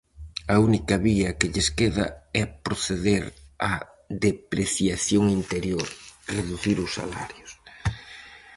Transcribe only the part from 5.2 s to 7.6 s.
interior: reducir os salarios.